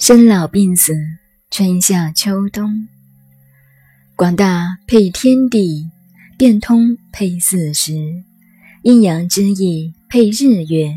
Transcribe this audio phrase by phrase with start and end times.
[0.00, 0.94] 生老病死，
[1.50, 2.88] 春夏秋冬，
[4.16, 5.90] 广大配天地，
[6.38, 8.24] 变通配四时，
[8.80, 10.94] 阴阳之意配日月，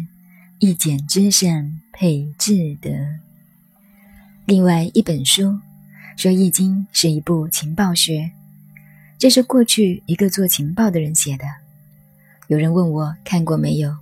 [0.59, 2.91] 一简之善配至德。
[4.45, 5.59] 另外一本书
[6.15, 8.31] 说，《易经》是一部情报学，
[9.19, 11.43] 这是过去一个做情报的人写的。
[12.47, 13.97] 有人问我看过没有，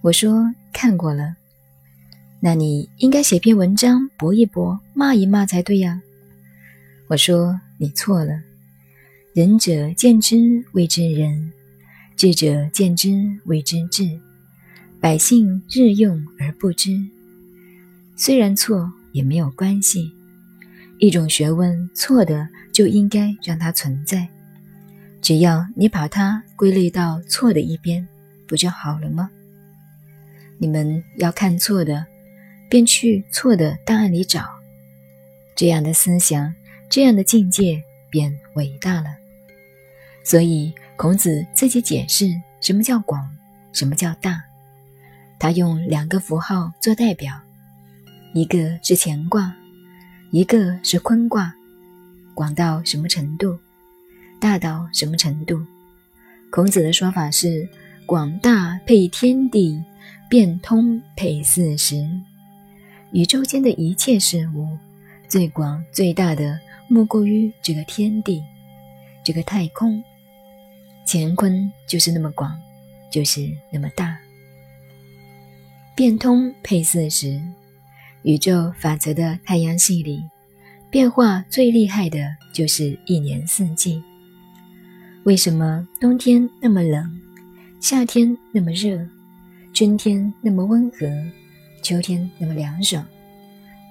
[0.00, 1.36] 我说看过了。
[2.44, 6.02] 那你应该写篇文章驳一驳，骂一骂才对呀。
[7.06, 8.42] 我说你错了，
[9.32, 11.52] 仁者见之谓之仁，
[12.16, 13.12] 智者见之
[13.44, 14.18] 谓之智，
[15.00, 16.90] 百姓日用而不知。
[18.16, 20.10] 虽然错也没有关系，
[20.98, 24.28] 一种学问错的就应该让它存在，
[25.20, 28.04] 只要你把它归类到错的一边，
[28.48, 29.30] 不就好了吗？
[30.58, 32.04] 你们要看错的。
[32.72, 34.46] 便去错的档案里找，
[35.54, 36.54] 这样的思想，
[36.88, 39.14] 这样的境界便伟大了。
[40.24, 43.28] 所以孔子自己解释什么叫广，
[43.74, 44.42] 什么叫大。
[45.38, 47.38] 他用两个符号做代表，
[48.32, 49.54] 一个是乾卦，
[50.30, 51.54] 一个是坤卦。
[52.32, 53.58] 广到什么程度？
[54.40, 55.60] 大到什么程度？
[56.48, 57.68] 孔子的说法是：
[58.06, 59.84] 广大配天地，
[60.30, 62.02] 变通配四时。
[63.12, 64.66] 宇宙间的一切事物，
[65.28, 68.42] 最广最大的莫过于这个天地，
[69.22, 70.02] 这个太空。
[71.06, 72.58] 乾坤就是那么广，
[73.10, 74.16] 就是那么大。
[75.94, 77.38] 变通配四时，
[78.22, 80.22] 宇宙法则的太阳系里，
[80.90, 82.18] 变化最厉害的
[82.50, 84.02] 就是一年四季。
[85.24, 87.20] 为什么冬天那么冷，
[87.78, 89.06] 夏天那么热，
[89.74, 91.06] 春天那么温和？
[91.82, 93.04] 秋天那么凉爽，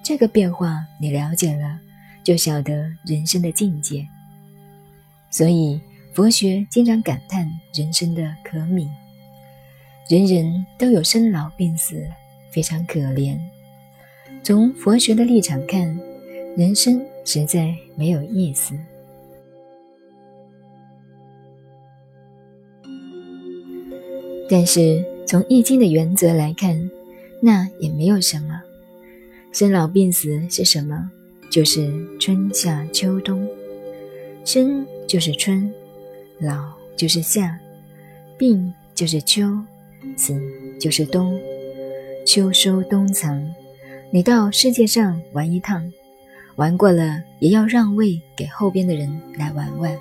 [0.02, 1.78] 这个变化你了解了，
[2.24, 4.08] 就晓得人生的境界。
[5.30, 5.80] 所以
[6.14, 8.88] 佛学经常感叹人生的可悯，
[10.10, 12.02] 人人都有生老病死，
[12.52, 13.38] 非常可怜。
[14.42, 16.00] 从佛学的立场看，
[16.58, 18.74] 人生实在没有意思。
[24.50, 26.90] 但是从易经的原则来看，
[27.42, 28.62] 那也没有什么，
[29.52, 31.10] 生老病死是什么？
[31.50, 33.46] 就是春夏秋冬。
[34.46, 35.74] 生就是春，
[36.40, 37.60] 老就是夏，
[38.38, 39.58] 病就是秋，
[40.16, 40.40] 死
[40.80, 41.38] 就是冬。
[42.26, 43.44] 秋收冬藏，
[44.12, 45.92] 你到世界上玩一趟，
[46.56, 49.98] 玩过了也要让位给后边的人来玩玩。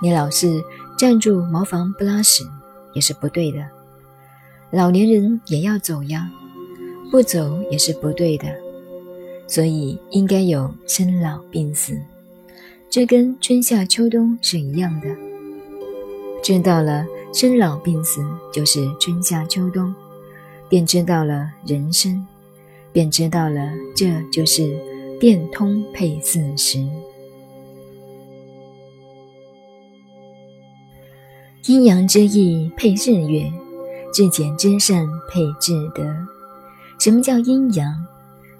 [0.00, 0.46] 你老是
[0.96, 2.44] 站住茅房不拉屎，
[2.94, 3.58] 也是不对的。
[4.70, 6.30] 老年人也要走呀，
[7.10, 8.46] 不走也是不对的，
[9.46, 11.98] 所以应该有生老病死，
[12.90, 15.08] 这跟春夏秋冬是一样的。
[16.42, 18.20] 知道了生老病死
[18.52, 19.94] 就是春夏秋冬，
[20.68, 22.26] 便知道了人生，
[22.92, 24.78] 便知道了这就是
[25.18, 26.86] 变通配四时，
[31.66, 33.50] 阴阳之意配日月。
[34.12, 36.04] 至简至善配至德。
[36.98, 38.04] 什么叫阴阳？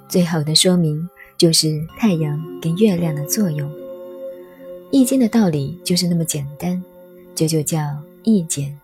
[0.09, 3.70] 最好的说明就是太阳跟月亮的作用。
[4.91, 6.82] 易经的道理就是那么简单，
[7.34, 7.78] 这就叫
[8.22, 8.75] 易简。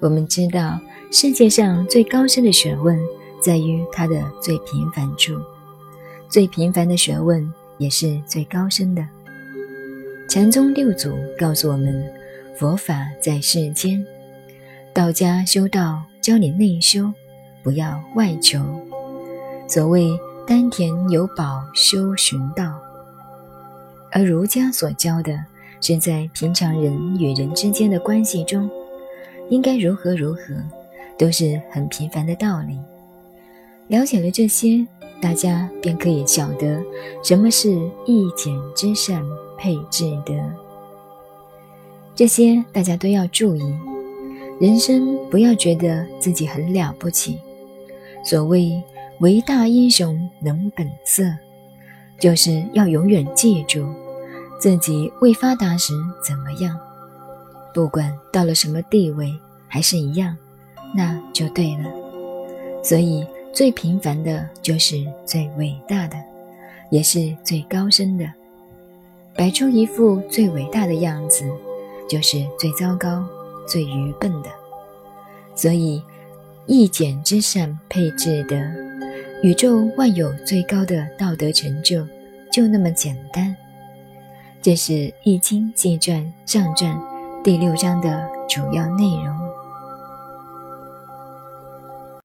[0.00, 0.78] 我们知道，
[1.10, 2.98] 世界上最高深的学问
[3.40, 5.34] 在于它的最平凡处，
[6.28, 9.06] 最平凡的学问也是最高深的。
[10.28, 12.04] 禅宗六祖告诉我们，
[12.58, 14.04] 佛法在世间。
[14.94, 17.12] 道家修道，教你内修，
[17.62, 18.60] 不要外求。
[19.68, 22.74] 所谓丹田有宝，修寻道。
[24.10, 25.38] 而儒家所教的，
[25.80, 28.68] 是在平常人与人之间的关系中，
[29.50, 30.40] 应该如何如何，
[31.16, 32.78] 都是很平凡的道理。
[33.86, 34.86] 了解了这些，
[35.20, 36.82] 大家便可以晓得
[37.22, 37.70] 什么是
[38.04, 39.22] 一简之善
[39.56, 40.34] 配智德。
[42.16, 43.87] 这些大家都要注意。
[44.60, 47.38] 人生不要觉得自己很了不起。
[48.24, 48.82] 所谓
[49.20, 51.24] 唯大英雄能本色，
[52.18, 53.86] 就是要永远记住
[54.58, 56.78] 自己未发达时怎么样，
[57.72, 59.32] 不管到了什么地位
[59.68, 60.36] 还是一样，
[60.94, 61.84] 那就对了。
[62.82, 66.16] 所以最平凡的就是最伟大的，
[66.90, 68.28] 也是最高深的。
[69.36, 71.44] 摆出一副最伟大的样子，
[72.08, 73.24] 就是最糟糕。
[73.68, 74.48] 最愚笨的，
[75.54, 76.02] 所以
[76.66, 78.56] 一简之善配至德，
[79.42, 82.06] 宇宙万有最高的道德成就，
[82.50, 83.54] 就那么简单。
[84.60, 84.92] 这是
[85.22, 87.00] 《易经》纪传上传
[87.44, 89.38] 第六章的主要内容。